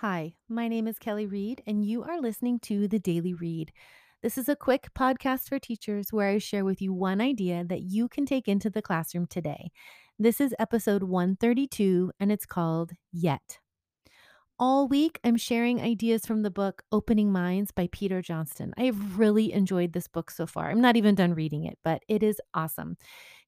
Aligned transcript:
Hi, 0.00 0.34
my 0.48 0.68
name 0.68 0.86
is 0.86 0.96
Kelly 0.96 1.26
Reed, 1.26 1.60
and 1.66 1.84
you 1.84 2.04
are 2.04 2.20
listening 2.20 2.60
to 2.60 2.86
The 2.86 3.00
Daily 3.00 3.34
Read. 3.34 3.72
This 4.22 4.38
is 4.38 4.48
a 4.48 4.54
quick 4.54 4.90
podcast 4.96 5.48
for 5.48 5.58
teachers 5.58 6.12
where 6.12 6.28
I 6.28 6.38
share 6.38 6.64
with 6.64 6.80
you 6.80 6.92
one 6.92 7.20
idea 7.20 7.64
that 7.64 7.82
you 7.82 8.06
can 8.06 8.24
take 8.24 8.46
into 8.46 8.70
the 8.70 8.80
classroom 8.80 9.26
today. 9.26 9.72
This 10.16 10.40
is 10.40 10.54
episode 10.60 11.02
132, 11.02 12.12
and 12.20 12.30
it's 12.30 12.46
called 12.46 12.92
Yet. 13.10 13.58
All 14.56 14.86
week, 14.86 15.18
I'm 15.24 15.36
sharing 15.36 15.80
ideas 15.80 16.24
from 16.24 16.42
the 16.42 16.50
book 16.52 16.84
Opening 16.92 17.32
Minds 17.32 17.72
by 17.72 17.88
Peter 17.90 18.22
Johnston. 18.22 18.74
I 18.78 18.84
have 18.84 19.18
really 19.18 19.52
enjoyed 19.52 19.94
this 19.94 20.06
book 20.06 20.30
so 20.30 20.46
far. 20.46 20.70
I'm 20.70 20.80
not 20.80 20.96
even 20.96 21.16
done 21.16 21.34
reading 21.34 21.64
it, 21.64 21.76
but 21.82 22.04
it 22.06 22.22
is 22.22 22.40
awesome. 22.54 22.98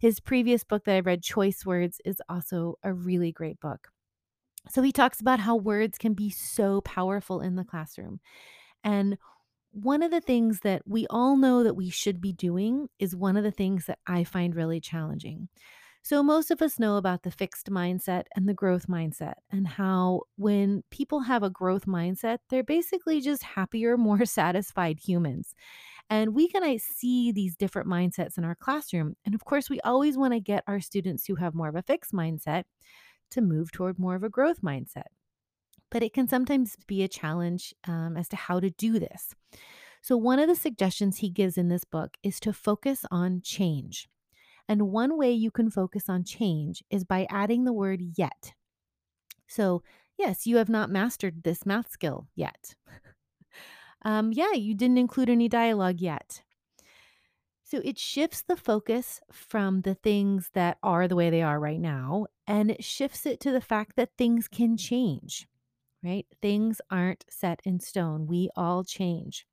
His 0.00 0.18
previous 0.18 0.64
book 0.64 0.82
that 0.86 0.96
I 0.96 1.00
read, 1.00 1.22
Choice 1.22 1.64
Words, 1.64 2.00
is 2.04 2.20
also 2.28 2.74
a 2.82 2.92
really 2.92 3.30
great 3.30 3.60
book. 3.60 3.86
So 4.68 4.82
he 4.82 4.92
talks 4.92 5.20
about 5.20 5.40
how 5.40 5.56
words 5.56 5.98
can 5.98 6.14
be 6.14 6.30
so 6.30 6.80
powerful 6.82 7.40
in 7.40 7.56
the 7.56 7.64
classroom. 7.64 8.20
And 8.84 9.18
one 9.72 10.02
of 10.02 10.10
the 10.10 10.20
things 10.20 10.60
that 10.60 10.82
we 10.86 11.06
all 11.08 11.36
know 11.36 11.62
that 11.62 11.76
we 11.76 11.90
should 11.90 12.20
be 12.20 12.32
doing 12.32 12.88
is 12.98 13.14
one 13.14 13.36
of 13.36 13.44
the 13.44 13.50
things 13.50 13.86
that 13.86 13.98
I 14.06 14.24
find 14.24 14.54
really 14.54 14.80
challenging. 14.80 15.48
So, 16.02 16.22
most 16.22 16.50
of 16.50 16.62
us 16.62 16.78
know 16.78 16.96
about 16.96 17.22
the 17.24 17.30
fixed 17.30 17.70
mindset 17.70 18.24
and 18.34 18.48
the 18.48 18.54
growth 18.54 18.86
mindset, 18.86 19.34
and 19.50 19.68
how 19.68 20.22
when 20.36 20.82
people 20.90 21.20
have 21.20 21.42
a 21.42 21.50
growth 21.50 21.84
mindset, 21.84 22.38
they're 22.48 22.64
basically 22.64 23.20
just 23.20 23.42
happier, 23.42 23.96
more 23.98 24.24
satisfied 24.24 24.98
humans. 24.98 25.54
And 26.08 26.34
we 26.34 26.48
can 26.48 26.64
I 26.64 26.78
see 26.78 27.32
these 27.32 27.54
different 27.54 27.88
mindsets 27.88 28.38
in 28.38 28.44
our 28.44 28.56
classroom. 28.56 29.14
And 29.24 29.34
of 29.34 29.44
course, 29.44 29.70
we 29.70 29.80
always 29.82 30.16
want 30.16 30.32
to 30.32 30.40
get 30.40 30.64
our 30.66 30.80
students 30.80 31.26
who 31.26 31.36
have 31.36 31.54
more 31.54 31.68
of 31.68 31.76
a 31.76 31.82
fixed 31.82 32.12
mindset 32.12 32.64
to 33.30 33.40
move 33.40 33.72
toward 33.72 33.98
more 33.98 34.14
of 34.14 34.24
a 34.24 34.28
growth 34.28 34.62
mindset. 34.62 35.08
But 35.90 36.02
it 36.02 36.12
can 36.12 36.28
sometimes 36.28 36.76
be 36.86 37.02
a 37.02 37.08
challenge 37.08 37.74
um, 37.86 38.16
as 38.16 38.28
to 38.28 38.36
how 38.36 38.60
to 38.60 38.70
do 38.70 38.98
this. 38.98 39.34
So, 40.02 40.16
one 40.16 40.38
of 40.38 40.48
the 40.48 40.54
suggestions 40.54 41.18
he 41.18 41.28
gives 41.28 41.58
in 41.58 41.68
this 41.68 41.84
book 41.84 42.16
is 42.22 42.40
to 42.40 42.52
focus 42.52 43.04
on 43.10 43.42
change. 43.42 44.08
And 44.68 44.90
one 44.92 45.18
way 45.18 45.32
you 45.32 45.50
can 45.50 45.70
focus 45.70 46.08
on 46.08 46.24
change 46.24 46.84
is 46.90 47.04
by 47.04 47.26
adding 47.28 47.64
the 47.64 47.72
word 47.72 48.00
yet. 48.16 48.54
So, 49.48 49.82
yes, 50.16 50.46
you 50.46 50.58
have 50.58 50.68
not 50.68 50.90
mastered 50.90 51.42
this 51.42 51.66
math 51.66 51.90
skill 51.90 52.28
yet. 52.36 52.76
um, 54.02 54.32
yeah, 54.32 54.52
you 54.52 54.74
didn't 54.74 54.98
include 54.98 55.28
any 55.28 55.48
dialogue 55.48 56.00
yet. 56.00 56.42
So 57.70 57.80
it 57.84 57.98
shifts 57.98 58.42
the 58.42 58.56
focus 58.56 59.20
from 59.30 59.82
the 59.82 59.94
things 59.94 60.50
that 60.54 60.78
are 60.82 61.06
the 61.06 61.14
way 61.14 61.30
they 61.30 61.42
are 61.42 61.60
right 61.60 61.78
now 61.78 62.26
and 62.48 62.68
it 62.68 62.82
shifts 62.82 63.26
it 63.26 63.38
to 63.40 63.52
the 63.52 63.60
fact 63.60 63.94
that 63.94 64.10
things 64.18 64.48
can 64.48 64.76
change, 64.76 65.46
right? 66.02 66.26
Things 66.42 66.80
aren't 66.90 67.24
set 67.30 67.60
in 67.64 67.78
stone. 67.78 68.26
We 68.26 68.50
all 68.56 68.82
change. 68.82 69.46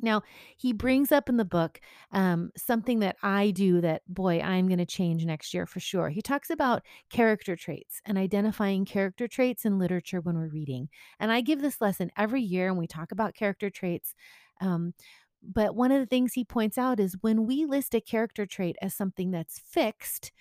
Now, 0.00 0.22
he 0.58 0.72
brings 0.72 1.10
up 1.10 1.28
in 1.30 1.38
the 1.38 1.44
book 1.44 1.80
um, 2.12 2.52
something 2.56 3.00
that 3.00 3.16
I 3.22 3.50
do 3.50 3.80
that, 3.80 4.02
boy, 4.06 4.40
I'm 4.40 4.68
going 4.68 4.78
to 4.78 4.86
change 4.86 5.24
next 5.24 5.54
year 5.54 5.66
for 5.66 5.80
sure. 5.80 6.10
He 6.10 6.22
talks 6.22 6.50
about 6.50 6.82
character 7.10 7.56
traits 7.56 8.00
and 8.04 8.18
identifying 8.18 8.84
character 8.84 9.26
traits 9.26 9.64
in 9.64 9.78
literature 9.78 10.20
when 10.20 10.36
we're 10.36 10.48
reading. 10.48 10.88
And 11.18 11.32
I 11.32 11.40
give 11.40 11.62
this 11.62 11.80
lesson 11.80 12.12
every 12.16 12.42
year 12.42 12.68
and 12.68 12.78
we 12.78 12.86
talk 12.86 13.10
about 13.10 13.34
character 13.34 13.70
traits. 13.70 14.14
Um, 14.60 14.92
but 15.42 15.74
one 15.74 15.92
of 15.92 16.00
the 16.00 16.06
things 16.06 16.32
he 16.32 16.44
points 16.44 16.78
out 16.78 17.00
is 17.00 17.16
when 17.20 17.46
we 17.46 17.64
list 17.64 17.94
a 17.94 18.00
character 18.00 18.46
trait 18.46 18.76
as 18.82 18.94
something 18.94 19.30
that's 19.30 19.58
fixed, 19.58 20.32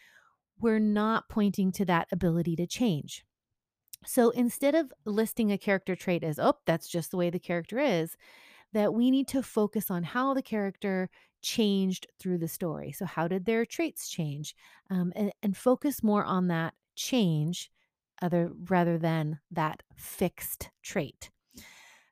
we're 0.60 0.80
not 0.80 1.30
pointing 1.30 1.72
to 1.74 1.86
that 1.86 2.08
ability 2.12 2.56
to 2.56 2.68
change. 2.68 3.24
So 4.06 4.30
instead 4.32 4.76
of 4.76 4.92
listing 5.06 5.52
a 5.52 5.58
character 5.58 5.96
trait 5.96 6.24
as, 6.24 6.40
oh, 6.40 6.58
that's 6.66 6.88
just 6.88 7.12
the 7.12 7.18
way 7.18 7.30
the 7.30 7.40
character 7.40 7.80
is, 7.80 8.16
that 8.74 8.94
we 8.94 9.12
need 9.12 9.28
to 9.30 9.42
focus 9.42 9.90
on 9.90 10.04
how 10.04 10.34
the 10.34 10.42
character 10.42 11.10
changed 11.42 12.08
through 12.20 12.38
the 12.38 12.48
story. 12.48 12.92
So, 12.92 13.06
how 13.06 13.28
did 13.28 13.46
their 13.46 13.66
traits 13.66 14.10
change? 14.10 14.56
Um, 14.90 15.14
and, 15.16 15.32
and 15.42 15.56
focus 15.56 16.04
more 16.04 16.26
on 16.26 16.48
that 16.48 16.74
change 16.96 17.72
other 18.22 18.52
rather 18.68 18.98
than 18.98 19.40
that 19.52 19.84
fixed 19.96 20.70
trait. 20.84 21.30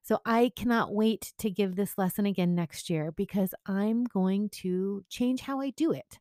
So 0.06 0.20
I 0.24 0.52
cannot 0.56 0.94
wait 0.94 1.34
to 1.40 1.50
give 1.50 1.76
this 1.76 1.98
lesson 1.98 2.28
again 2.28 2.54
next 2.54 2.92
year 2.92 3.12
because 3.12 3.56
I'm 3.66 4.04
going 4.04 4.50
to 4.62 5.04
change 5.10 5.42
how 5.42 5.60
I 5.60 5.72
do 5.72 5.92
it. 5.92 6.20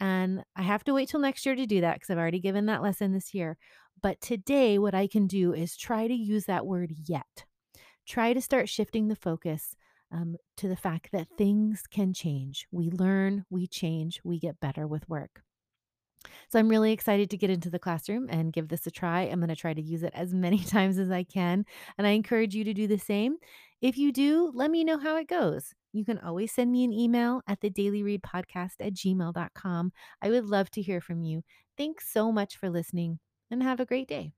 And 0.00 0.42
I 0.56 0.62
have 0.62 0.82
to 0.84 0.94
wait 0.94 1.10
till 1.10 1.20
next 1.20 1.46
year 1.46 1.54
to 1.54 1.64
do 1.64 1.80
that 1.80 1.94
because 1.94 2.10
I've 2.10 2.18
already 2.18 2.40
given 2.40 2.66
that 2.66 2.82
lesson 2.82 3.12
this 3.12 3.32
year. 3.32 3.56
But 4.02 4.20
today, 4.20 4.80
what 4.80 4.96
I 4.96 5.06
can 5.06 5.28
do 5.28 5.54
is 5.54 5.76
try 5.76 6.08
to 6.08 6.12
use 6.12 6.46
that 6.46 6.66
word 6.66 6.92
yet. 7.06 7.44
Try 8.04 8.32
to 8.32 8.40
start 8.40 8.68
shifting 8.68 9.06
the 9.06 9.14
focus 9.14 9.76
um, 10.10 10.34
to 10.56 10.66
the 10.66 10.74
fact 10.74 11.10
that 11.12 11.28
things 11.38 11.84
can 11.88 12.14
change. 12.14 12.66
We 12.72 12.90
learn, 12.90 13.44
we 13.48 13.68
change, 13.68 14.22
we 14.24 14.40
get 14.40 14.58
better 14.58 14.88
with 14.88 15.08
work. 15.08 15.42
So 16.48 16.58
I'm 16.58 16.68
really 16.68 16.92
excited 16.92 17.30
to 17.30 17.36
get 17.36 17.50
into 17.50 17.70
the 17.70 17.78
classroom 17.78 18.26
and 18.30 18.52
give 18.52 18.68
this 18.68 18.86
a 18.86 18.90
try. 18.90 19.22
I'm 19.22 19.40
going 19.40 19.48
to 19.48 19.56
try 19.56 19.74
to 19.74 19.82
use 19.82 20.02
it 20.02 20.12
as 20.14 20.34
many 20.34 20.58
times 20.64 20.98
as 20.98 21.10
I 21.10 21.24
can. 21.24 21.64
And 21.98 22.06
I 22.06 22.10
encourage 22.10 22.54
you 22.54 22.64
to 22.64 22.74
do 22.74 22.86
the 22.86 22.98
same. 22.98 23.36
If 23.80 23.98
you 23.98 24.12
do, 24.12 24.50
let 24.54 24.70
me 24.70 24.84
know 24.84 24.98
how 24.98 25.16
it 25.16 25.28
goes. 25.28 25.74
You 25.92 26.04
can 26.04 26.18
always 26.18 26.52
send 26.52 26.72
me 26.72 26.84
an 26.84 26.92
email 26.92 27.42
at 27.46 27.60
the 27.60 27.70
dailyreadpodcast 27.70 28.74
at 28.80 28.94
gmail.com. 28.94 29.92
I 30.22 30.30
would 30.30 30.46
love 30.46 30.70
to 30.72 30.82
hear 30.82 31.00
from 31.00 31.22
you. 31.22 31.42
Thanks 31.76 32.10
so 32.12 32.32
much 32.32 32.56
for 32.56 32.70
listening 32.70 33.18
and 33.50 33.62
have 33.62 33.80
a 33.80 33.86
great 33.86 34.08
day. 34.08 34.32